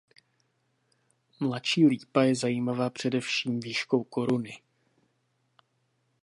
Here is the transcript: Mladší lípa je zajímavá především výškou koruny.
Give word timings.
Mladší 1.39 1.85
lípa 1.87 2.21
je 2.23 2.35
zajímavá 2.35 2.89
především 2.89 3.59
výškou 3.59 4.03
koruny. 4.03 4.61